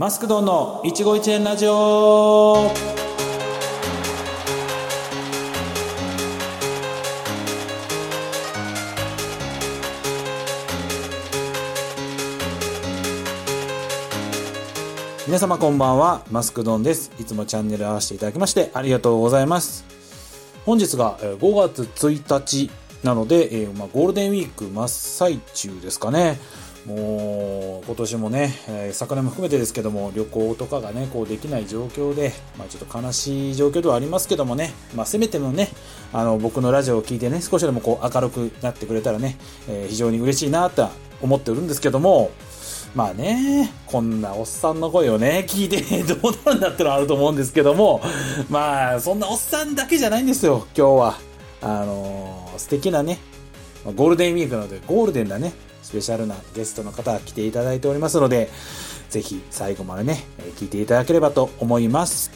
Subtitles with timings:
[0.00, 2.70] マスクドンの一期一会ラジオ。
[15.26, 16.24] 皆様こんばんは。
[16.30, 17.12] マスクドンです。
[17.18, 19.84] いつもチャンネル合わせていただきましてありがとうございます。
[20.64, 22.70] 本日が5月1日
[23.04, 26.38] なので、えーまあ、ゴールデンウィーク真っ最中ですかね。
[26.86, 35.68] もう今年もね、えー昨年も含めてですけども旅行とかがねこうできない状況で、まあ、ちょっと悲しい状況ではありますけどもね、まあ、せめてもね
[36.12, 39.36] あの僕のラジオを聞いてね少しでもこう明るくなってくれたらね、
[39.68, 42.30] えー非常に嬉しいなとは思っておるんですけども
[42.94, 48.00] まあね、こんなおっさんの声をね、聞いて どうなるんだってのはあると思うんですけども、
[48.48, 51.18] まあ、そんなおっさんだけじゃないんですよ、今日は。
[51.62, 53.18] あのー素敵なね、
[53.94, 58.50] ゴールデンウィークなので、ゴールデンなね、スペシャルなゲストの方来ていただいておりますので、
[59.08, 60.24] ぜひ最後までね、
[60.56, 62.30] 聞いていただければと思います。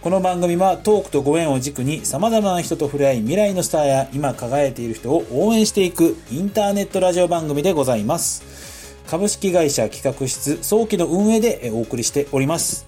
[0.00, 8.96] この番組はトークとご縁を軸に様々な人と触れ合い未来のスターや今輝いている人を応援していくインターネットラジオ番組でございます。
[9.08, 12.86] 株式会社企画室早期の運営でお送りしております。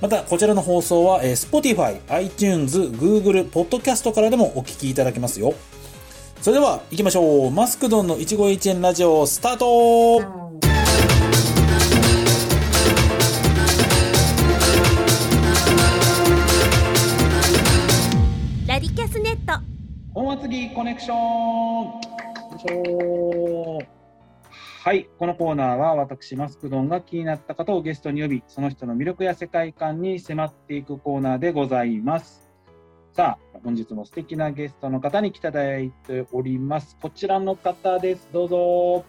[0.00, 5.54] また、こちらの放送は、Spotify、iTunes、Google、Podcast からでもお聞きいただけますよ。
[6.40, 7.50] それでは、行きましょう。
[7.50, 10.20] マスクドンの一期一会ラジオ、スタート
[18.68, 19.60] ラディキャスネット
[20.14, 21.18] 本厚木コネクション
[24.84, 32.47] はい、このコーナーは私、マスクドンが気になった方をゲストに呼び、その人の魅力や世界観に迫っていくコーナーでございます。
[33.18, 36.96] さあ、本日も素敵なゲストの方に来ていただいております。
[37.02, 38.28] こちらの方です。
[38.32, 38.56] どうぞ。
[38.56, 39.04] よ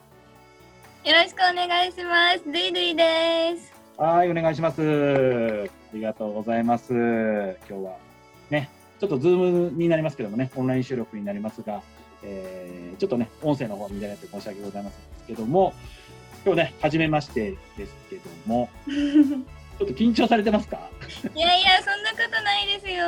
[1.06, 4.82] ろしくお願いしますルイルイですはい、お願いします。
[4.82, 6.92] ありがとうございます。
[6.92, 6.98] 今
[7.68, 7.98] 日は
[8.50, 11.84] ね、ちょっとズームになりますけどもね、オンライン収録になりますが、
[12.23, 15.72] えーちょっとね、音声の方見られて申し訳ございませんですけども、
[16.44, 18.70] 今日ね、初めましてですけども、
[19.80, 20.78] ちょっと緊張されてますか？
[21.34, 23.06] いやいやそんなことないですよ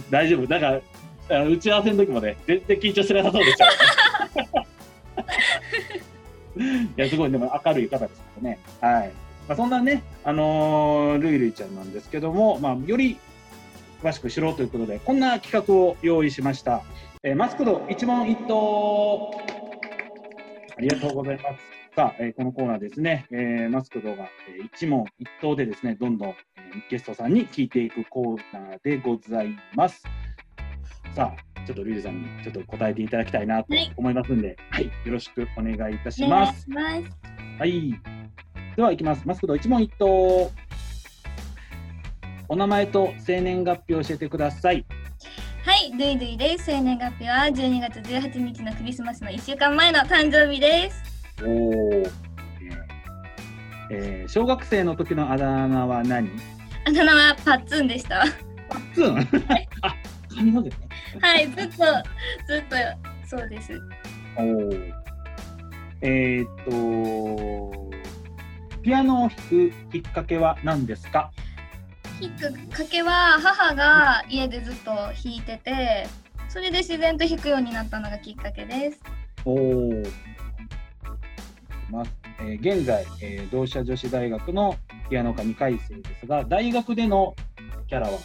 [0.10, 0.80] 大丈夫なんか、
[1.28, 3.66] あの打ち合わせの時もね、全然緊張してなさそうでした。
[6.56, 6.60] い
[6.96, 8.58] や、すごい、でも明るい方ですからね。
[8.80, 9.12] はい。
[9.46, 13.18] まあ、そんなね、あのールイルイちゃんなんですけども、まあ、より
[14.02, 16.80] 詳しく知ろうということで、こんな企画を用意しました。
[17.22, 19.34] えーマスクド一問一答。
[20.78, 21.75] ありがとうございます。
[21.96, 30.02] さあ、えーこのコーナーですね、えーマスクドが、えー一問一答でですね、どんどん、えーゲストさんに聞いていくコーナーでございます。
[31.14, 36.64] さあ、ちょっとルイルイさんにちょっと答えていただきたいなとはい思いますんで、はい、よろしくお願いいたします。
[36.64, 37.06] します
[37.58, 37.94] はい。
[38.76, 39.26] では、いきます。
[39.26, 40.52] マスクド一問一答。
[42.46, 44.84] お名前と生年月日を教えてください。
[45.64, 52.06] はいルイルイです生年月日は12月18日のクリスマスの1週間前の誕生日ですおお。
[53.90, 56.28] えー小学生の時のあだ名は何？
[56.86, 58.24] あだ名はパッツンでした
[58.68, 59.18] パッツン？
[59.82, 59.94] あ、
[60.34, 60.76] 髪の毛ね。
[61.20, 62.76] はいずっとずっと
[63.38, 63.80] そうです
[64.36, 64.72] おお。
[66.02, 67.90] えーっと、
[68.82, 71.30] ピアノを弾くきっかけは何ですか？
[72.20, 72.30] きっ
[72.70, 76.06] かけは母が家でずっと弾いてて
[76.48, 79.00] それで自然と弾くようになったのがきっかけです
[79.44, 80.02] おお。
[81.90, 82.02] ま
[82.40, 84.76] えー現在、えー同志社女子大学の
[85.08, 87.34] ピアノ科2回生ですが、大学での
[87.88, 88.18] キャラは？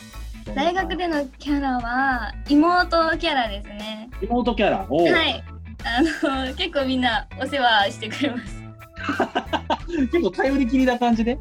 [0.56, 4.86] 大学でのキャラは妹キャラですね妹キャラ？
[4.90, 5.44] を、はい。
[5.84, 6.02] あ
[6.48, 8.62] の結構みんなお世話してくれます。
[10.12, 11.36] 結構頼りきりな感じで？
[11.36, 11.40] は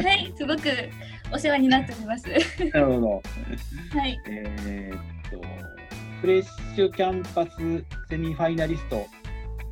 [0.00, 0.02] い。
[0.02, 0.60] はい、すごく
[1.32, 2.24] お世話になっております。
[2.72, 3.08] なるほど。
[3.98, 4.20] はい。
[4.28, 5.40] えーっと、
[6.20, 7.50] フレッシュキャンパス
[8.08, 9.06] セミファイナリスト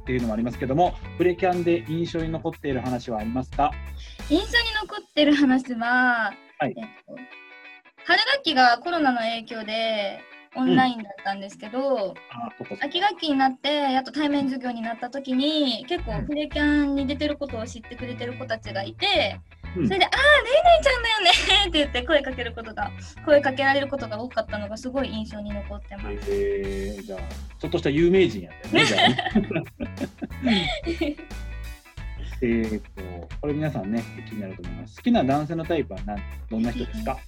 [0.04, 3.72] っていうのもありますけども、プレキャンで印象に残っている話はありますか？
[4.28, 4.48] 印象に
[4.83, 6.74] 残ってる話は、はい。
[6.77, 7.16] えっと、
[8.04, 10.21] 春学期がコロナの影響で
[10.56, 20.12] オンラインだったんですけど、あ、そこそこ秋学期になってやっと対面授業になった時に結構プレキャンに出てることを知ってくれてる子たちがいて、うんそれで「ああ
[20.42, 21.30] レイレイちゃんだよね」
[21.68, 22.91] って言って声かけることが
[23.24, 26.06] 声かけられることが多かったのがすごい印象に残ってます。
[26.28, 27.21] えー、じゃあ、
[27.59, 29.16] ちょっとした有名人やったよね。
[32.41, 34.97] えーっと、これ皆さんね、気になると思います。
[34.97, 36.19] 好きな男性のタイプは何
[36.51, 37.19] どんな人ですか？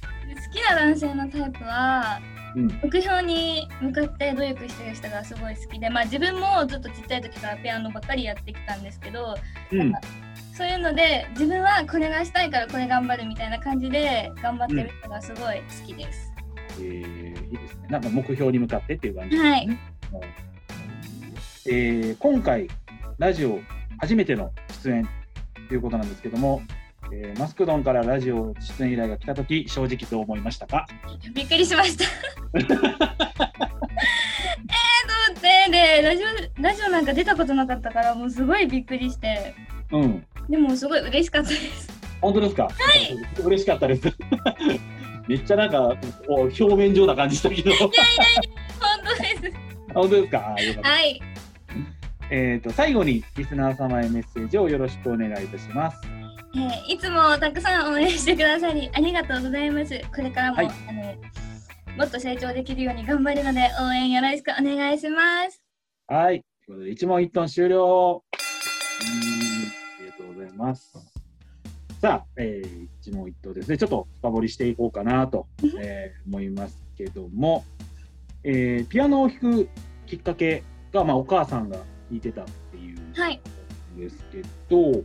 [0.53, 9.35] きな男性のタイプは、うん目標に向かって努力してる人がすごい好きで、まあ、自分もずっとちっちゃい時からピアノばっかりやってきたんですけど
[9.73, 9.93] うん。
[10.55, 16.33] そういうので自分はこれがしたいからこれ頑張るみたいな感じで頑張ってる人がすごい好きです。
[16.81, 17.89] えー、いいですね。
[17.91, 19.79] なんか目標に向かってっていう感じですはいね。
[21.67, 22.69] えー今回
[23.19, 23.61] ラジオ
[23.99, 24.51] 初めての
[24.83, 25.09] 出演
[25.69, 26.63] ということなんですけども、
[27.13, 30.87] えーマスクドンからラジオ出演依頼が来た時正直どう思いましたか？
[31.35, 32.05] びっくりしました。
[32.55, 32.83] えー、と思
[35.39, 39.55] ってでラジオラジオなんか出たことなかったからもうすごいびっくりして
[39.93, 40.27] うん。
[40.49, 41.89] でもすごい嬉しかったです。
[42.21, 42.65] 本当ですか？
[42.65, 43.17] はい。
[43.45, 44.03] 嬉しかったです。
[45.29, 45.97] めっちゃなんか
[46.29, 47.73] お表面上な感じしたけど。
[47.75, 49.53] 本当です。
[49.95, 50.55] 本当ですか？
[50.57, 51.21] あーよかったはい。
[52.31, 55.99] えっ、と最後にリスナー様へメッセージをよろしくお願いいたします。
[56.57, 60.01] えーいつもたくさん応援してくださりありがとうございます。
[60.15, 61.15] これからも、はいあの
[61.97, 65.63] もっと成長できるように頑張るので応援よろしくお願いします。
[66.09, 66.45] はい。
[66.67, 68.23] ということで一問一答終了。
[69.03, 69.69] うん
[69.99, 70.93] ありがとうございます。
[72.01, 73.79] さあ、えー一問一答ですね。
[73.79, 75.47] ちょっと深掘りしていこうかなと、
[75.81, 77.65] えー思いますけども、
[78.45, 79.69] えーピアノを弾く
[80.07, 80.63] きっかけ
[80.93, 81.79] が、まあ、お母さんが
[82.11, 83.41] 弾いてたっていうんはい。
[83.97, 85.03] ですけど、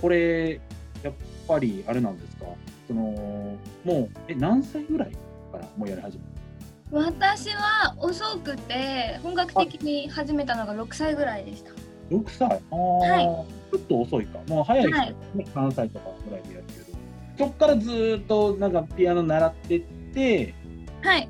[0.00, 0.60] これ、
[1.02, 1.14] やっ
[1.46, 2.46] ぱりあれなんですか、
[2.88, 5.12] そのもうえ何歳ぐらい
[5.52, 7.10] からもうやり始めた？
[7.12, 11.70] 私は遅くて本格的に始めたのが6歳ぐらいでした。
[12.10, 12.48] 6歳？
[12.48, 13.24] あー、はい
[13.70, 14.38] ちょっと遅いか。
[14.48, 16.98] もう早い人、はねい3歳とかぐらいでやるけど。
[17.38, 20.54] そっからずーっとなんかピアノ習ってって、
[21.02, 21.28] はい。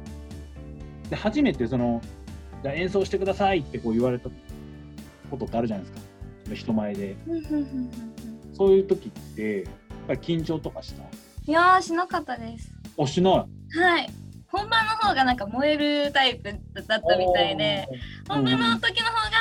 [1.11, 2.01] で初めてその、
[2.63, 4.29] じゃあ演奏してくださいってこう言われた
[5.27, 5.99] ことってあるじゃないです
[6.49, 6.55] か。
[6.55, 7.17] 人前で。
[8.55, 9.73] そういう時って、やっ
[10.07, 11.03] ぱり緊張とかした？
[11.03, 12.73] いやーしなかったです。
[12.99, 13.35] あ、しない？
[13.79, 14.11] はい。
[14.49, 15.77] 本番の方がなんか燃え
[16.07, 16.51] るタイプ
[16.87, 17.87] だったみたいで、
[18.29, 19.37] 本番の時の方が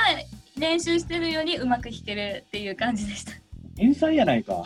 [0.58, 3.32] 練習してるよりうまく弾けるっていう感じでした。
[3.76, 4.64] 天才やないか。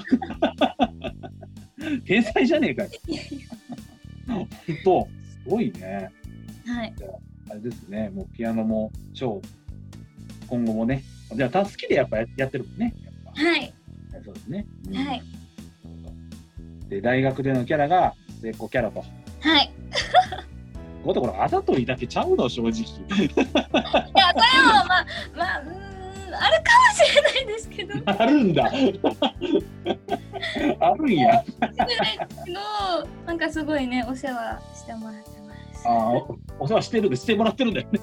[2.06, 2.90] 天才じゃねえかよ。
[4.28, 4.48] 本
[4.84, 6.10] 当、すごいね。
[6.66, 6.94] はい。
[7.50, 9.42] あれですね、もうピアノも超、
[10.50, 11.04] 今後もね、
[11.36, 12.94] じゃあ、好きでやっぱややってるもんね。
[13.36, 13.74] はい。
[14.12, 14.66] ぱそうですね。
[14.88, 15.24] うんはい。
[16.90, 19.00] で、大学でのキャラが末っ子キャラと。
[19.42, 19.72] はい。
[21.04, 22.72] ここでこれ、あざといだけちゃうの、正直。
[22.74, 25.06] いや、それもまあ、
[25.36, 28.66] まあ、うーん、あるかもしれないですけど、し あるんだ。
[30.80, 31.44] あるんや。
[31.44, 31.56] て
[33.26, 35.88] なんかすごいね、お世話してもらってます。
[35.88, 36.12] あ
[36.60, 38.00] お世話してるんで、してもらってるんだよね。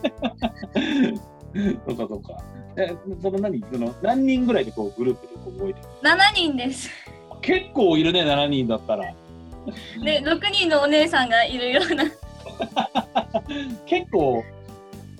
[1.86, 2.44] そうか、そうか。
[2.76, 6.90] え、その何、その何人ぐらいでこうグループでこう動いてる？7人です。
[7.40, 9.04] 結構いるね、7人だったら。
[10.02, 12.04] で、6人のお姉さんがいるような。
[13.86, 14.44] 結構、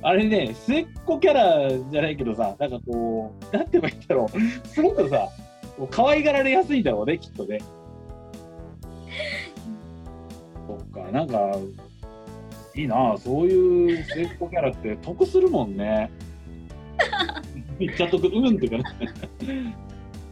[0.03, 5.29] あれね、末っ子キャラじゃないけどさ、なんかこう、なんて言えばいいんだろう、すごくさ、
[5.91, 7.59] 可愛がられやすいんだろうね、きっとね。
[10.67, 11.59] そっか、なんか、
[12.75, 16.11] いいなあそういう末っ子キャラって得するもんね。
[17.79, 18.85] めっちゃ得、うんってかね。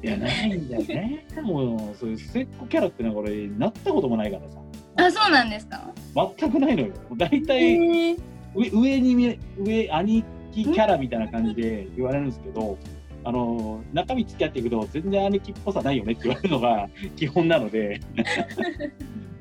[0.03, 1.27] いや、ないんだよね。
[1.43, 4.59] もう、そういう末っ子キャラってのは俺、なったこともないからさ。
[4.97, 5.91] あ、そうなんですか？
[6.39, 6.93] 全くないのよ。
[7.17, 8.21] 大へ体、ー
[8.55, 12.79] 上上に見え上兄貴キャラみたいな感じで言われるんですけど、
[13.25, 17.99] あの中身付き合っていくと全然兄貴っぽさないよねって言われるのが 基本なので、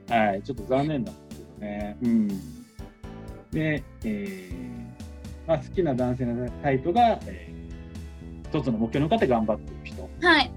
[0.09, 1.97] はい、ちょっと残念なんですけどね。
[2.01, 2.27] うん、
[3.51, 7.62] で、えーまあ、好きな男性のタイプが、えー
[8.53, 10.51] 一つの目標に向かって頑張っている人はい。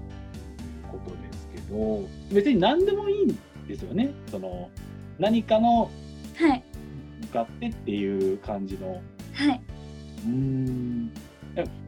[0.91, 4.11] ことですけど別に何でもいいんですよね。
[4.29, 4.69] その
[5.17, 5.89] 何かの
[6.37, 6.63] はい。
[7.21, 9.01] 向かってっていう感じの
[9.33, 9.61] はい。
[10.25, 11.11] うーん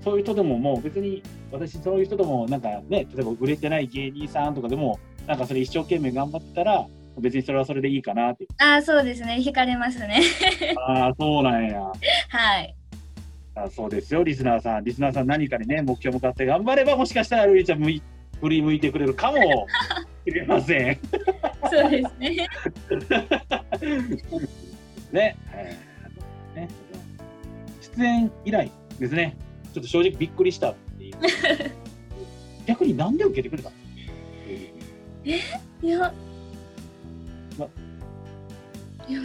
[0.04, 6.88] そういう人でももう別に私そういう人でもなんかね例えば売れてない芸人さんとかでもなんかそれ一生懸命頑張ってたら
[7.20, 9.36] 別にそれはそれでいいかなってあ、そうですね。
[9.40, 10.22] 惹かれますね。
[10.88, 11.82] ああそうなんや
[12.30, 12.76] はい。
[13.56, 14.84] あそうですよリスナーさん。
[14.84, 18.02] リスナーさん何かにね目標向かって頑張ればもしかしたらルイちゃん振
[18.50, 19.68] り向いてくれるかも。
[20.26, 21.00] しれません。
[21.70, 22.48] そうですね。
[25.12, 26.70] ね,、えーね。
[27.98, 29.36] 出演以来ですね。
[29.74, 31.16] ちょっと正直びっくりしたっていう。
[32.66, 33.76] 逆になんで受けてくれたの？
[35.26, 36.14] いや。
[37.58, 37.68] ま。
[39.08, 39.22] いや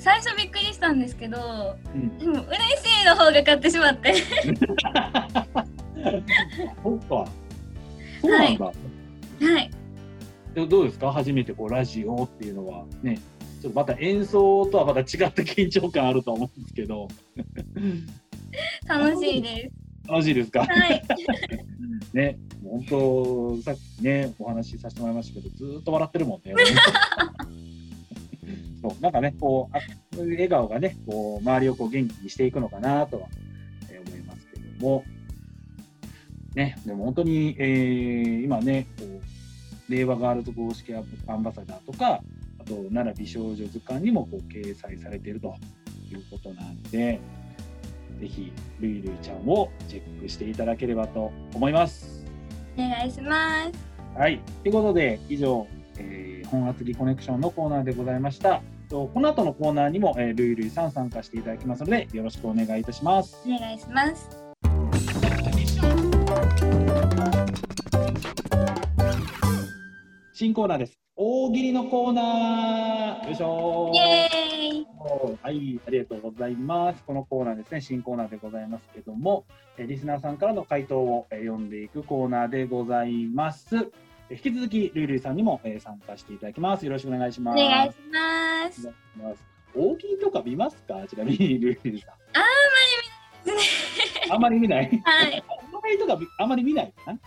[0.00, 4.14] 最初びっくりしたんですけど、うんでも嬉しいの方が買ってしまって。
[6.82, 7.28] そっか。
[8.22, 8.64] そうなんだ。
[8.66, 8.72] は
[9.60, 9.70] い。
[10.54, 11.12] でもどうですか？
[11.12, 13.18] 初めてこうラジオっていうのはね、
[13.60, 17.08] ちょっとまた演奏とはまた違った緊張感あると思うんですけど。
[18.86, 20.08] 楽しいです。
[20.10, 20.60] 楽しいですか？
[20.64, 21.02] はい。
[22.14, 26.54] ね、本当、さっきね、お話しさせてもらいましたけど、ずーっと笑ってるもんね。
[28.82, 29.80] そう、なんかね、こう、あ
[30.18, 33.28] 笑顔がね、こう、周りをこう元気にしていくのかなとは、
[33.90, 35.04] えー思いますけども。
[36.54, 42.22] ね、でも本当に、えー今ね、こう、令和ガールズ公式アンバサダーとか、
[42.58, 45.54] あと、奈良美少女図鑑にもこう掲載されていると
[46.10, 47.20] いうことなんで、
[48.20, 52.24] ぜひ、ルイルイちゃんをチェックしていただければと思います。
[52.76, 54.18] お願いします。
[54.18, 54.40] はい。
[54.62, 55.66] ということで、以上、
[56.00, 58.60] えー本厚木コネクションのコーナーでございました。
[58.88, 63.40] とこの後のコーナーにも、えー、ルイルイさん参加していただきますので、よろしくお願いいたします。
[63.46, 64.50] お願いします。
[70.32, 70.98] 新コーナーです。
[71.14, 73.92] 大喜利のコーナーよいしょ。
[75.42, 77.04] はい、ありがとうございます。
[77.04, 79.44] このコーナーですね、新コーナーでございますけども、
[79.76, 83.92] えーリスナーさんからの回答を、えー読んでいくコーナーでございます。
[84.30, 86.86] えー引き続き、ルイルイさんにも、えー参加していただきます。
[86.86, 87.56] よろしくお願いしおます。
[87.56, 88.88] 願いします。
[89.18, 89.44] お願いします
[89.74, 91.04] 大喜利とか見ますか？
[91.08, 92.14] ちなみに、ルイルイさん。
[94.32, 95.02] あんまり見ないですね。
[95.04, 95.28] あんまり見ない？
[95.28, 95.44] はい。
[95.72, 97.18] 大喜利とかあんまり見ないかな？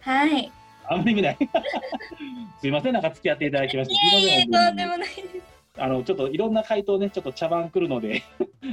[0.00, 0.52] はい。
[0.88, 1.36] あんまり見ない
[2.60, 3.94] すいません、なんか付き合っていただきまして。
[3.94, 5.20] いえいえ、すいませんとんでもないです。
[5.78, 8.22] あのちょっといろんな回答ね、ちょっと茶番来るので、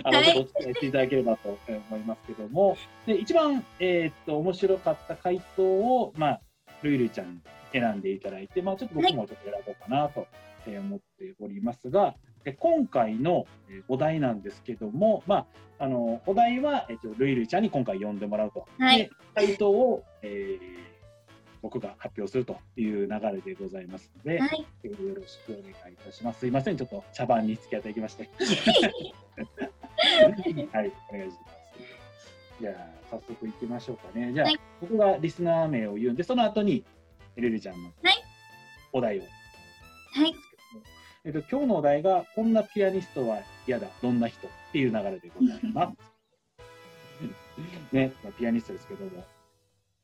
[0.06, 6.42] あの、はいちょっとお付き合いしていただければとえー思いますけども、で一番、えーっと面白かった回答を、まあ、
[6.82, 7.40] ルイルイちゃんに
[7.74, 10.28] 選んでいただいて、まあ、ちょっと僕もちょっと選ぼうかなと
[10.66, 12.16] えー思っておりますが、
[12.46, 15.46] で今回のえーお題なんですけども、ま
[15.80, 18.66] あ、あのお題は、えっとルイルイちゃんに今回読んでもらうと。
[18.80, 20.84] はいで回答を、えー
[21.64, 24.68] 僕が発表するという流れでございますので、はい。
[24.84, 26.42] えーよろしくお願いいたします。
[26.42, 28.30] すいません、ちょっと茶番に付き合っていきまして。
[30.74, 31.58] はい、お願いします。
[32.60, 32.74] じゃあ、
[33.10, 34.34] 早速行きましょうかね。
[34.34, 36.84] じゃあ、はい僕がリスナー名を言うんで、その後に、
[37.42, 38.24] ルルちゃんのはい
[38.92, 39.22] お題を。
[39.24, 39.28] は
[40.28, 40.36] い。
[41.26, 45.98] えっと、今日のお題が、こんなピアニストは嫌だ、どんな人っていう流れでございます。
[47.96, 49.24] ね、まあピアニストですけども、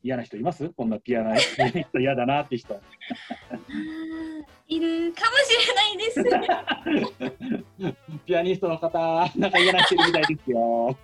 [0.02, 0.68] 嫌な人います？
[0.70, 2.80] こんなピアナピアニスト嫌だなって人。
[4.66, 7.94] いるかもしれないです。
[8.26, 8.98] ピアニストの方、
[9.36, 10.86] なんか嫌な人いるみたいですよ。
[10.86, 10.96] はい。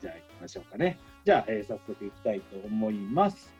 [0.00, 0.98] じゃあ行きましょうかね。
[1.24, 3.54] じゃあ、えー早速行きたいと思います。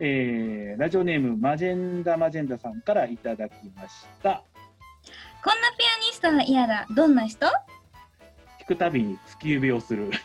[0.00, 4.42] えーラジオネームマジェンダマジェンダさんからいただきました。
[5.44, 6.86] こんなピアニストは嫌だ。
[6.90, 7.46] どんな人？
[7.46, 7.54] 弾
[8.66, 10.10] くたびに突き指をする。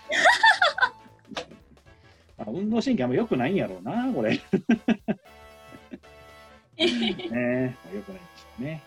[2.40, 4.32] あ運動神経あんま良くないんやろうな、これ。
[4.40, 4.42] ね
[6.78, 8.82] え、良くないんでしょうね。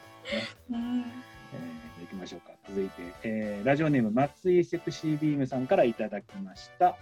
[0.71, 2.53] うんえー行きましょうか。
[2.69, 6.97] 続いて、えーラジオネーム松井セクシービームさんからいただきました。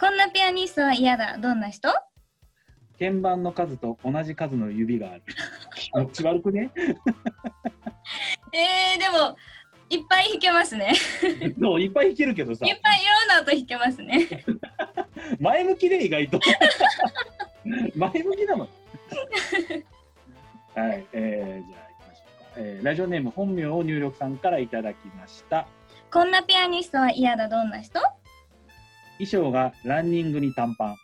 [0.00, 1.36] こんなピアニストは嫌だ。
[1.36, 1.90] どんな人？
[3.00, 5.22] 鍵盤の数と同じ数の指がある。
[5.74, 6.70] 気持ち悪くね？
[8.52, 9.36] えー、でも、
[9.88, 10.92] いっぱい弾けますね。
[11.60, 14.44] そういっぱい弾けるけどさいっぱいいろんな音弾けますね。
[15.40, 16.38] 前向きで意外と
[17.96, 18.68] 前向きなの
[20.74, 25.66] はい、えー、じゃあ行きましょうか、えーラジオネーム本名を入力さんからいただきました
[26.12, 27.48] こんなピアニストは嫌だ。
[27.48, 28.00] どんな人？
[29.18, 30.96] 衣装がランニングに短パン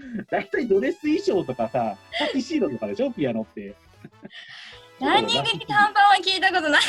[0.30, 3.10] 大体ドレス衣装とかさタキシードとかでしょ？
[3.12, 3.74] ピアノって。
[5.00, 6.82] ランニングに短パンは聞いたことない。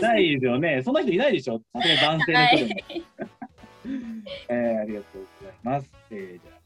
[0.00, 0.82] ないですよね。
[0.82, 1.60] そんな人いないでしょ？
[1.74, 2.80] 男性の人でも、
[4.48, 6.58] えーありがとうございます、えーじゃあ、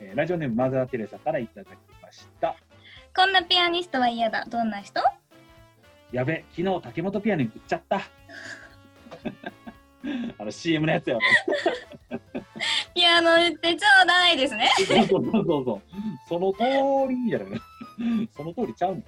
[0.00, 2.54] えーラジオネームマザー・テレサからいただきました。
[3.16, 4.44] こんなピアニストは嫌だ。
[4.46, 5.00] どんな人？
[6.12, 8.00] やべ、昨日竹本ピアノに売っちゃった。
[10.38, 11.20] あの CM のやつやろ。
[12.94, 14.70] ピアノ売ってちょうだいですね。
[14.78, 15.82] そうそうそうそう。
[16.28, 16.58] その通
[17.12, 17.60] りじゃない。
[18.36, 19.02] その通りちゃうの。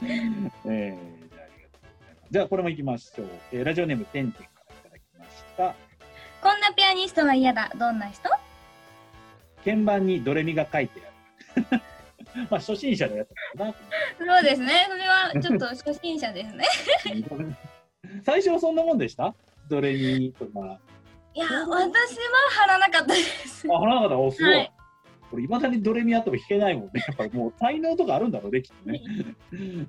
[0.02, 0.96] えー、
[1.30, 2.30] じゃあありがとうございます。
[2.30, 3.28] じゃあこれも行きましょう。
[3.52, 5.74] えーラジオネームてんてんからいただきました。
[6.40, 7.70] こんなピアニストは嫌だ。
[7.76, 8.28] どんな人？
[9.64, 11.00] 鍵盤にドレミが書いて
[11.56, 11.66] ある。
[12.50, 13.74] まあ初心者のやつだな。
[14.18, 14.86] そうですね。
[14.88, 16.64] それはちょっと初心者ですね。
[18.24, 19.34] 最初はそんなもんでした？
[19.68, 20.78] ドレミとか。
[21.38, 21.70] いや、私は
[22.50, 23.64] 貼らなかったです。
[23.72, 24.54] あ、花形、お、すごい。
[24.54, 24.72] はい
[25.30, 27.04] これ、いまだにドレミあっても弾けないもんね。
[27.06, 29.02] やっぱりもう才能とかあるんだろうね、きっとね。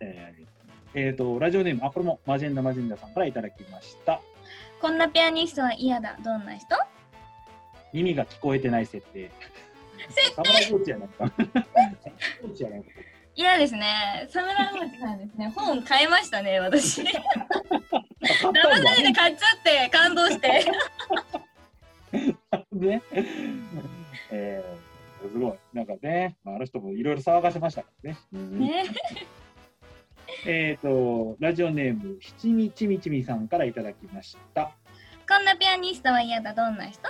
[0.00, 0.46] えー
[0.94, 4.20] えーと、ラジオネーム、あ、これもマジェンダマジェンダさんからいただきました。
[4.80, 6.18] こんなピアニストは嫌だ。
[6.22, 6.76] どんな人？
[7.92, 9.30] 耳が聞こえてない設定。
[10.34, 11.30] サムライコーチやないか。
[11.30, 12.76] コーチやな
[13.36, 13.48] いか。
[13.48, 14.26] 嫌ですね。
[14.30, 15.52] サムライマチさんですね。
[15.54, 17.02] 本買いましたね、私。
[17.02, 20.64] 騙されて買っちゃって感動して。
[22.72, 23.02] ね。
[24.30, 25.58] えー、すごい。
[25.72, 28.18] なんかね、まあ、あの人もいろいろ騒がせましたからね。
[28.32, 28.84] うんね。
[30.44, 34.72] えっ、と、ラジオネーム、七味ちみちみさんからいただきました。
[35.28, 36.52] こんなピアニストは嫌だ。
[36.52, 37.00] どんな人？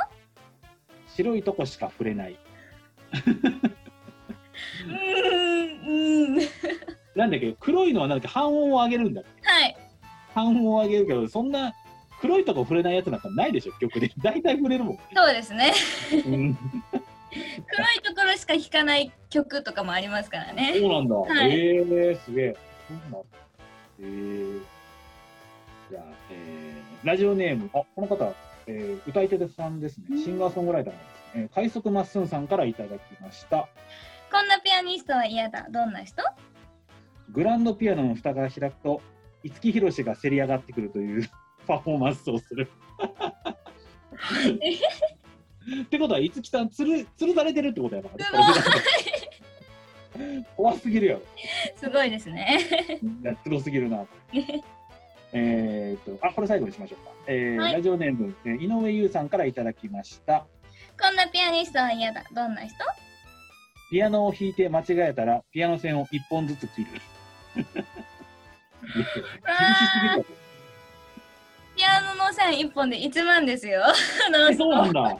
[1.08, 2.38] 白いとこしか触れない。
[4.86, 6.36] うーん。
[6.36, 6.48] うん。
[7.14, 7.50] なんだっけ？
[7.50, 8.28] ど、黒いのはなんだっけ？
[8.28, 9.76] 半音を上げるんだはい。
[10.34, 11.72] 半音を上げるけど、そんな
[12.20, 14.10] 黒いとこ触れないやつなんかないでしょ、曲で。
[14.22, 14.98] 大体触れるもん。
[15.14, 15.72] そうですね。
[16.12, 16.54] うん、
[17.68, 20.74] 黒いところしか弾かない曲とかもありますからね。
[20.78, 21.14] そうなんだ。
[21.14, 22.56] はいええー、すげえ。
[22.88, 23.18] そうなんだ。
[23.98, 24.60] えー、
[25.90, 28.34] じゃあ、えー、ラジオネーム、あ、この方、
[28.66, 30.18] えー、歌い手さんですね。
[30.22, 31.48] シンガーソングライターなんですね。
[31.54, 33.68] 快速まっすんさんからいただきました。
[34.30, 35.66] こんなピアニストは嫌だ。
[35.70, 36.22] どんな人？
[37.30, 39.00] グランドピアノの蓋が開くと、
[39.42, 41.28] 五木ひろしがせり上がってくるという
[41.66, 42.70] パフォーマンスをする。
[45.82, 48.10] ってことは、五木さん、つる、つるされてるってことやな。
[50.56, 51.20] 怖すぎるよ。
[51.76, 52.58] すごいですね。
[53.22, 54.06] いやすごすぎるな。
[55.32, 57.10] えーっと、あ、これ最後にしましょうか。
[57.26, 60.46] えーはいラジオネーム、えー井上優さんからいただきました。
[61.00, 62.24] こんなピアニストは嫌だ。
[62.32, 62.74] どんな人？
[63.90, 66.86] ピアノを弾いて間違えたら、ピアノ線を一本ずつ切る。
[67.54, 69.20] 厳しす
[70.02, 70.24] ぎるよ
[71.76, 73.82] ピアノの線一本で1万ですよ。
[74.56, 75.00] そうなんだ。
[75.02, 75.18] はい。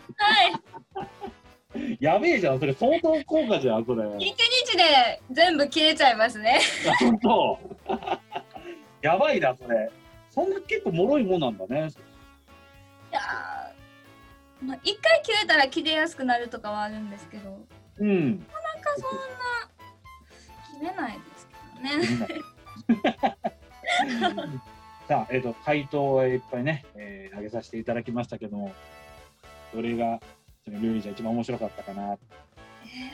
[2.00, 4.04] やべえじゃん、それ相当効果じゃん、それ。
[4.18, 6.60] 一日で全部切れちゃいますね。
[7.00, 7.58] 本当。
[9.02, 9.90] やばいな、それ。
[10.30, 11.88] そんな結構脆いもんなんだね。
[13.10, 17.58] いやーまあ、一回切れたら切れやすくなるとかはあるんですけど、
[17.98, 18.46] うん。
[18.96, 19.18] そんな
[20.80, 23.36] 切れないですけどね。
[25.08, 28.72] さあ、えっ、と、回答をいっぱいね、えー、上げさせていただきましたけども、
[29.72, 30.20] どれが、
[30.64, 32.12] そのルーリーちゃん一番面白かったかな？
[32.12, 32.16] え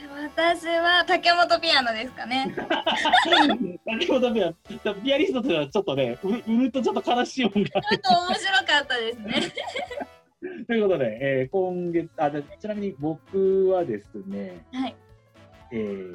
[0.07, 2.55] ー私は竹本ピアノですかね。
[3.85, 4.53] 先ほどピア
[4.93, 7.69] ピアニストとしてはちょっとね、うるうるっとちょっと悲しいもんが。
[7.69, 9.33] ちょっと面白かったですね。
[10.67, 14.95] ということで、えー今月あ、でちなみに僕はですね、はい。
[15.73, 16.13] えー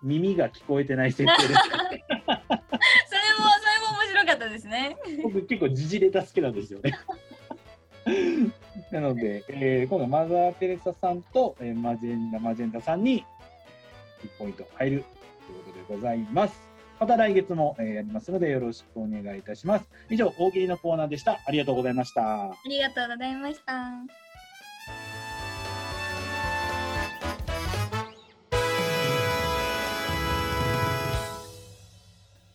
[0.00, 1.60] 耳が聞こえてない設定です。
[1.60, 4.96] それも、それも面白かったですね。
[5.24, 6.92] 僕結構時事ネタ好きなんですよね。
[8.92, 13.24] なので、えー今度マザー・テレサさんと、えーマジェンダ・マジェンダさんに
[14.22, 15.04] 1ポイント入る
[15.46, 16.62] ということでございます。
[17.00, 19.88] また来月も、えーやりますのでよろしくお願いいたします。
[20.10, 21.40] 以上、大喜利のコーナーでした。
[21.44, 22.52] ありがとうございました。
[22.52, 24.27] ありがとうございました。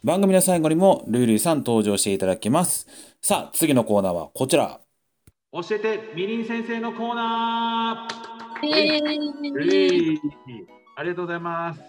[0.04, 2.88] 番組の最後にもルールーさん登場していただきます。
[3.22, 4.82] さあ、次のコーナーはこちら。
[5.54, 10.18] 教えてみりん先生のコーナーえー
[10.96, 11.80] ありがとうございます。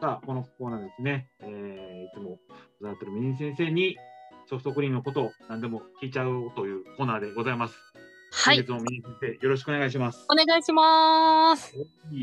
[0.00, 2.38] さあ、このコーナーですね、えーいつもお世話
[2.80, 3.96] になってるみりん先生に
[4.48, 7.74] ソフトクリームのことを何でも聞いちゃおうというコーナーでございます。
[8.30, 10.26] はい本日もみりん先生、よろしくお願いします。
[10.30, 11.74] お願いします。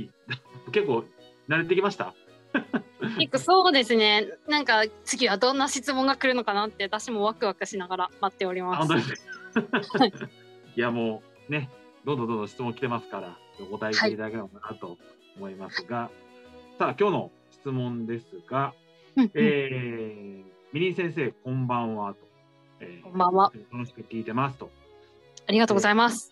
[0.72, 1.04] 結構
[1.50, 2.14] 慣れてきました？
[3.18, 4.28] 結構そうですね。
[4.48, 9.02] なんか次はどんな質問が来るのかなって私もワクワクしながら待っておりあますい
[10.78, 11.70] いやもうね、
[12.06, 14.98] どんどんどんどん質問来てますから、お答えしていただければなと
[15.38, 16.10] 思いますが、
[16.78, 18.74] さあ今日の質問ですが、
[19.34, 22.20] えー、みりん先生こんばんはと、
[22.82, 23.54] えーこんばんは。
[23.72, 24.70] 楽しく聞いてますと。
[25.48, 26.32] ありがとうございます。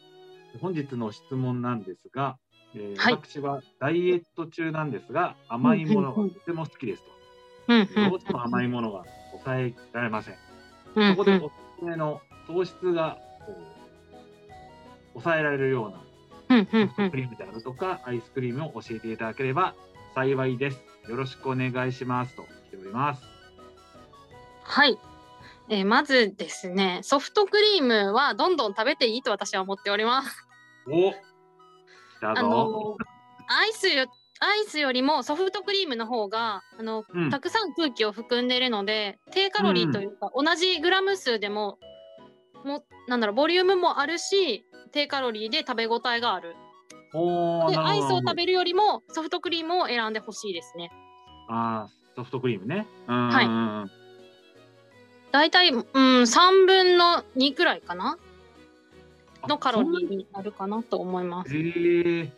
[0.59, 2.37] 本日の質問なんですが、
[2.75, 7.09] えーはい私はダイエット中なんですが、甘いものがとても好きですと。
[7.67, 10.35] うんうんどうしても甘いものが抑えられません。
[10.95, 19.75] うんうんそこでおすすめの糖質がこう抑えられるようなうんうんうんクリームであるとか、アイスクリームを教えていただければ
[20.15, 20.81] 幸いです。
[21.09, 23.23] よろしくお願いしますと来ております。
[24.63, 24.97] はい。
[25.69, 30.47] えーまずですね、ソフトクリームはどんどん食べていいと私は思っております。
[30.87, 31.13] お
[32.31, 32.41] あぞ。
[32.49, 32.97] の
[33.47, 34.05] アイスよ
[34.39, 37.29] アイスよりもソフトクリームの方があの、うん。
[37.29, 41.77] たくさん空気を含んでいるので低カロリーというか、同じグラム数でも
[42.65, 46.55] もなんだろうボリュームもあるし低カロリーで食べ応えがある。
[47.13, 48.35] でアイスを食る。
[48.35, 50.91] べるよりもソフトクリームを選んでほしいですね。
[51.49, 52.87] あーソフトクリームね。
[53.07, 53.91] うんはいうん
[55.31, 55.51] だい。
[55.51, 58.17] たいうん3分の2くらいかな
[59.47, 60.27] のカロリーに？
[60.33, 62.29] なるかなと思いますえー、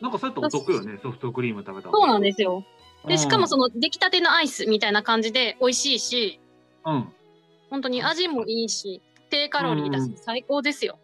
[0.00, 2.64] なんかそうやってお得よね、ソフトクリーム食べたそうなんでですよ
[3.06, 6.40] でしかもその出来たてのアイスみたいな感じで美味しいし
[6.84, 7.08] うん。
[7.70, 9.00] 本当に味もいいし
[9.30, 10.98] 低カロリーだしうん最高ですよ。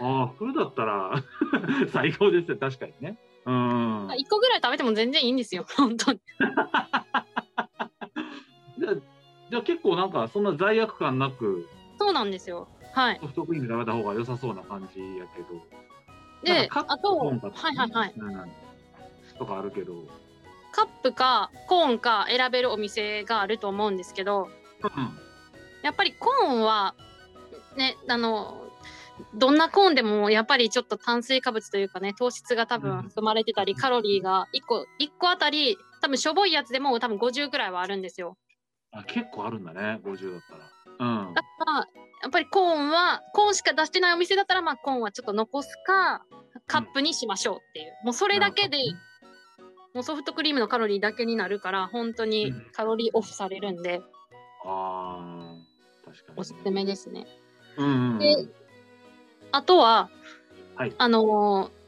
[0.00, 1.22] ああ、それだったら
[1.92, 3.18] 最高ですよ、確かにね。
[3.44, 4.06] うん。
[4.08, 6.20] 1個ぐらい食べても全然いいんですよ 本当に。
[8.78, 8.94] じゃあ
[9.50, 11.68] じゃあ結構なんかそんな罪悪感なく
[11.98, 12.68] そうなんですよ。
[12.92, 13.18] はい。
[13.20, 15.48] ソフトクリーム食べた方が良さそうな感じやけど。
[16.42, 18.14] であとはいはいはい。
[18.16, 18.50] うん。
[19.38, 19.94] とかあるけど。
[20.72, 24.48] カップかコーンか選べるお店があると思うんですけど
[24.82, 25.18] うん。
[25.82, 26.94] やっぱりコーンは
[27.76, 28.70] ねあの
[29.34, 38.38] どんなコーンでもやっぱりちょっと炭水化物というかね糖質が多うん分含まれてたり、カロリーが1個一個あたり多分しょぼいやつでも多分50ぐらいはあるんですよ。
[38.92, 40.40] あ結構あるんだね、50だっ
[40.98, 41.20] たら。
[41.28, 41.42] うんだ。
[41.42, 41.86] から
[42.22, 46.22] やっぱりコーンはコーンしか出してないお店だったらまあコーンはちょっと残すか
[46.66, 48.78] カップにしましょうっていう、もうそれだけで
[49.94, 54.00] もうソフトクリームのカロリーだけになるから本当にうんカロリーオフされるんで
[54.64, 55.54] ああ、
[56.04, 56.34] 確かに、ね。
[56.36, 57.26] おすすめですね。
[57.76, 58.18] うんうんうん。
[58.18, 58.36] で
[59.52, 60.10] あとは、
[60.76, 61.80] はいあのー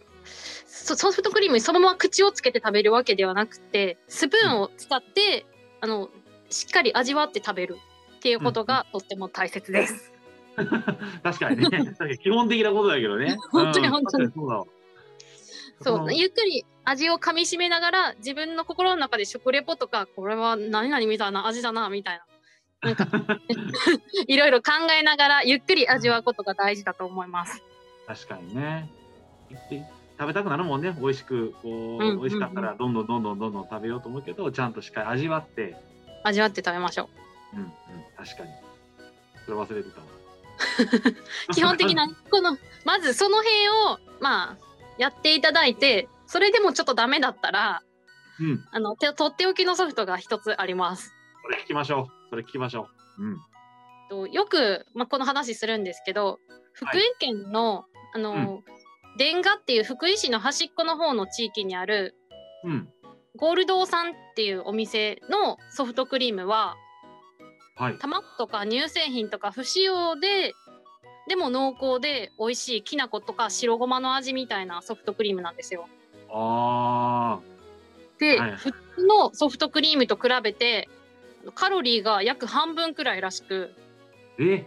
[0.85, 5.47] ソソフトクリームにそのまま口をつけて食べるわけではなくてスプーンを使って、
[5.81, 6.09] あの
[6.51, 7.77] しっかり味わって食べる
[8.17, 10.12] っていうことがとっても大切です。
[11.23, 11.95] 確かにね。
[12.23, 13.37] 基本的なことだけどね。
[13.51, 14.65] 本当にうん本当にそうだわ。
[15.81, 22.25] そのうゆっくり味をかみしめながら自分の心の中で食レポとかこれは何々みたいな味だなみたいな
[22.89, 23.07] なんか
[24.27, 27.63] いろいろ考えながらゆっくり味わうことが大事だと思います。
[28.07, 28.91] 確かにね。
[30.19, 30.97] 食べたくなるもんね。
[31.01, 35.77] 美味しく、こう、うんうんうん美味しかったらどんどんどんどんどんどん食べようと思うけど、ちゃんとしっかり味わって、
[36.23, 37.09] 味わって食べましょ
[37.55, 37.57] う。
[37.57, 37.71] うんうん、
[38.17, 38.51] 確かに。
[39.45, 40.07] それ忘れてたわ。
[41.53, 44.57] 基本的なこのまずその辺をまあ
[44.99, 47.83] やっていただいてそれでもちょっとダメだったら
[48.41, 48.65] うん。
[48.71, 51.13] あのてとっておきのソフトが一つあります。
[51.43, 52.31] それ聞きましょう。
[52.31, 52.89] それ聞きましょ
[53.19, 53.25] う。
[53.25, 53.41] うん。
[54.09, 56.39] とよく、まあ、この話するんですけど
[56.73, 57.85] 福井県の、
[58.15, 58.63] あの、
[59.19, 62.15] 伝賀っていう福井市の端っこの方の地域にある
[62.65, 62.89] うん。
[63.37, 66.77] ゴールドさんっていうお店のソフトクリームは
[67.77, 67.99] はい。
[67.99, 70.55] 卵とか乳製品とか不使用で
[71.29, 75.89] でも濃厚で美味しいきな粉とか白ごまの味みたいなソフトクリームなんですよ。
[76.31, 77.39] あ
[78.19, 80.89] で、はい普通のソフトクリームと比べて
[81.55, 84.57] カロリーが約半分くらいらしくー。
[84.57, 84.67] え、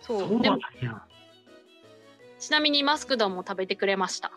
[0.00, 1.02] そうそうなんでもや。
[2.38, 4.32] ちなみにマスクドンも食べてくれました。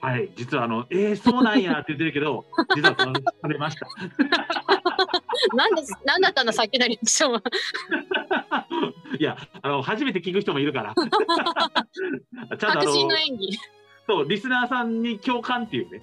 [0.00, 0.30] はい。
[0.36, 3.86] 実はあの、えー、そうなんやって言ってるけど、実は食べました。
[5.54, 7.42] なんでなんだったんださっきのリアクションは。
[9.18, 10.94] いや、あの、初めて聞く人もいるから。
[10.96, 13.58] ちゃんとあの確信の、演技。
[14.06, 16.02] そう、リスナーさんに共感っていうね。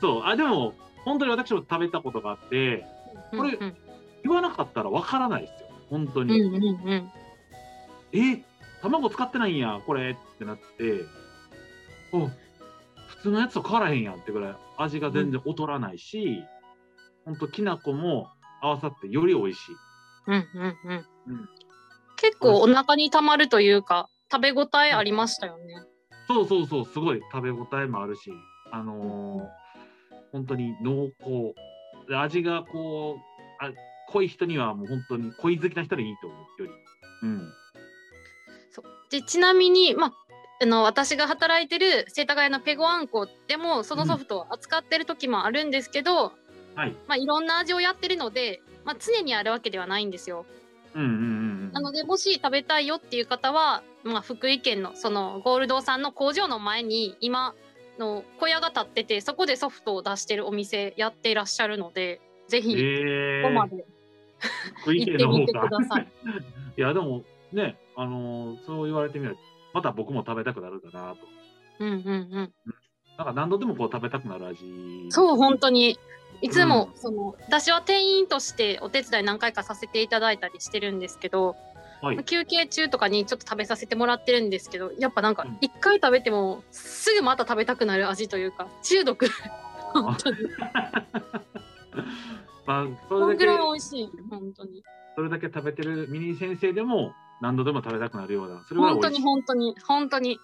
[0.00, 2.84] そう、あ、でも、本当に私も食べたことがあって、
[3.30, 3.76] これうん
[4.24, 5.68] 言わなかったらわからないですよ。
[5.90, 6.40] 本当うんに。
[6.40, 7.12] うんうんうん
[8.12, 8.42] え、
[8.80, 11.04] 卵使ってないんや、これってなって、
[12.12, 12.28] お
[13.08, 16.42] 普通のやつと変わらへんやんってぐらい味が全然劣らないし、
[17.28, 18.28] ほんときな粉も
[18.62, 19.60] 合わさってより美味しい。
[20.28, 21.48] うんうんうんうん
[22.16, 25.74] 結構お腹にたまるというか食べ応えありましたよね。
[26.26, 28.32] そうそうそう、すごい食べ応えもあるし、
[28.72, 29.68] あのー
[30.32, 31.54] 本当に濃厚。
[32.08, 33.16] で味がこ
[33.60, 33.70] うあ、
[34.10, 36.72] 濃い人にはもう本当に、濃い好きな人にいいと思うより。
[37.22, 37.52] うん。
[38.72, 40.12] そうでちなみに、まあ、
[40.60, 46.32] あの私が働いてる世田谷のペゴあんこでもそのソフトを扱ってる時もあるんですけど、
[46.78, 46.96] はい。
[47.08, 50.46] まあ、いろんな味をやってるので、まあ、常にあるわけではないんですよ。
[50.94, 51.22] うんうんうんう
[51.70, 51.72] ん。
[51.72, 57.56] なのでもし食べたいよっていう方は、まあ、福井県のそのゴールドさんの工場の前に今
[57.98, 63.84] の小屋が建っててそこでソフトを出してるお店やっていらっしゃるのでぜひえー、ここまで
[64.82, 66.06] 福井行ってみてください。
[66.78, 69.38] いや、でもね、あのーそう言われてみれば、
[69.74, 71.26] また僕も食べたくなるかなと。
[71.80, 72.52] うんうんうん、
[73.16, 75.06] なんか何度でもこう食べたくなる味。
[75.10, 75.98] そう本当に
[76.40, 77.00] いつも、うん。
[77.00, 81.56] その私は店員としてお手伝い何回かさせていただいたりしてるんですけど、
[82.02, 82.24] はい。
[82.24, 85.58] 休憩中とかにちょっと食べさせてもらってるんですけどやっぱなんかうん。
[85.60, 89.26] 一回食べてもすぐまた食べたくなる味というか中毒。
[89.92, 90.36] 本当に。
[92.66, 94.10] まあ、それだけこんぐらい、美味しい。
[94.28, 94.84] 本当に。
[95.16, 99.20] それだけ食べてるミニ先生でも何度でも食べたくなるような、それぐらい本当に。
[99.20, 99.76] 本当に。
[99.84, 100.38] 本当に。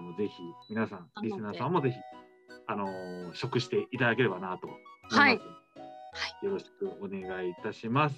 [0.00, 1.96] もうぜひ、皆さん、リスナーさんもぜひ、
[2.72, 5.16] あのー食していただければなと思います。
[5.16, 5.40] はい
[6.42, 8.16] よろしくお願いいたします。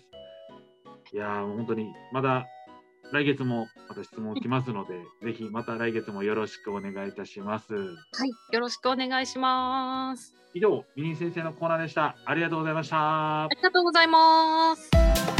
[1.13, 2.47] いやー、もう本当に、まだ、
[3.13, 7.75] 来月もまた質問来ますので、ぜひまた来月もよろしくお願いいたします。
[7.75, 10.35] はい、よろしくお願いします。
[10.55, 12.17] 以上、ミニ先生のコーナーでした。
[12.25, 13.49] ありがとうございましたあ。
[13.55, 15.34] りがとうございます。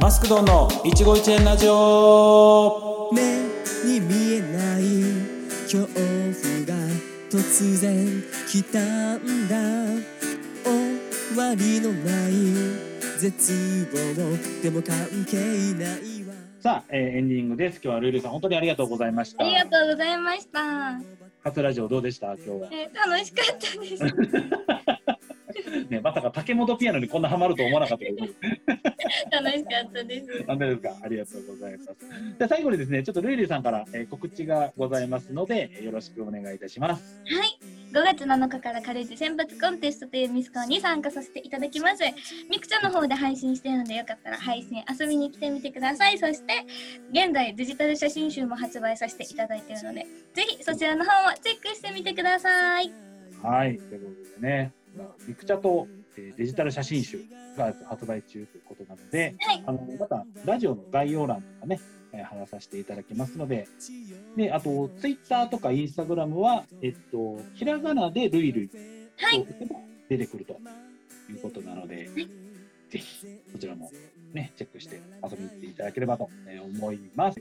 [0.00, 3.22] マスクドンの一期一会ラジオ目
[3.84, 4.82] に見えない
[5.64, 6.02] 恐怖
[6.66, 6.74] が
[7.30, 8.78] 突然来た
[9.18, 9.56] んだ
[10.64, 12.32] 終わりのない
[13.18, 15.36] 絶望でも関係
[15.74, 17.80] ないわさあ、えーエンディングです。
[17.82, 19.42] 今日はルイルイさん、本当にありがとうございました。
[19.42, 21.00] ありがとうございました。
[21.42, 22.34] 初ラジオどうでした？
[22.34, 22.68] 今日は。
[22.70, 24.04] えー楽しかったです。
[25.88, 28.26] ね、まさか竹本ピアノにこんなハマると思わなかったけど、
[29.30, 30.44] 楽しかったです。
[30.46, 30.76] なんです。
[30.78, 32.38] かありがとうございます。
[32.38, 32.90] で最後にです。
[32.90, 35.32] ね、ちょっとルイルイさんから、えー告知がございます。
[35.32, 37.22] ので、よろしくお願いいたします。
[37.24, 37.58] はい。
[37.92, 42.04] 5月7日からカレッジ選抜コンテストというミスコンに参加させていただきます。
[42.48, 46.18] ミクちゃんの方で配信しているのでよかったら配信遊びに来てみてください。
[46.18, 46.64] そして
[47.12, 52.92] 現在デジタル写真集も発売させていただいているのでぜひそちらの方もチェックしてみてください。
[53.42, 54.72] はい、ということでね、
[55.26, 57.20] ミクチャと、えーデジタル写真集
[57.56, 61.80] が発売中ということなので、はいあのまたラジオの概要欄とかね、
[62.12, 63.68] えー貼らさせていただきますので、
[64.36, 68.76] であとツイッターとかインスタグラムは、えっと、ひらがなでルイルイと
[70.08, 70.58] 出てくると
[71.30, 72.08] いうことなので、
[72.88, 73.90] ぜひそちらも、
[74.32, 77.40] ね、チェックして遊びに行っていただければとえー思います。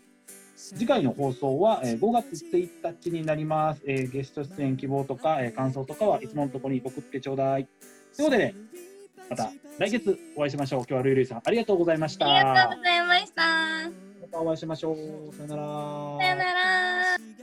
[0.56, 2.70] 次回の放送は、えー5月1
[3.02, 3.82] 日になります。
[3.88, 7.68] えーゲスト出演希望とか、えー感想とかはいつものところに送ってちょうだい。
[8.16, 8.56] ということで、ね、
[9.30, 10.80] また来月お会いしましょう。
[10.82, 12.26] 今日はルイルイさんありがとうございました。
[12.26, 13.42] ありがとうございました。
[14.22, 14.96] またお会いしましょう。
[15.34, 15.64] さよなら。
[16.20, 17.40] さよなら。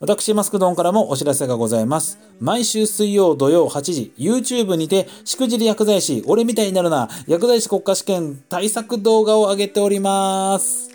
[0.00, 2.18] 私、マスクドンからもお知らせがございます。
[2.40, 10.91] 毎週水曜、土曜8時、YouTube にて、しくじり薬剤師、俺みたいになるな、薬剤師国家試験対策動画を上げております。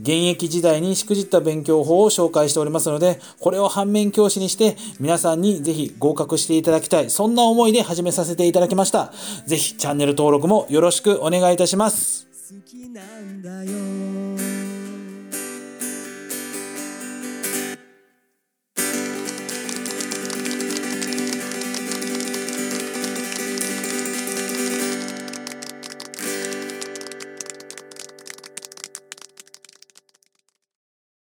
[0.00, 9.12] 現役時代にしくじった勉強法を紹介しておりますので、これを反面教師にして、皆さんにぜひ合格していただきたい、そんな思いで始めさせていただきました。
[9.46, 12.26] ぜひチャンネル登録もよろしくお願いいたします。
[12.50, 14.27] 好きなんだよ